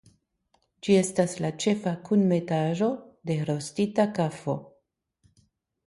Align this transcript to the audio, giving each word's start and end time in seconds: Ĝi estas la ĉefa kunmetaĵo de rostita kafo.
Ĝi 0.87 0.95
estas 1.01 1.35
la 1.45 1.51
ĉefa 1.65 1.93
kunmetaĵo 2.09 2.91
de 3.31 3.39
rostita 3.53 4.11
kafo. 4.21 4.61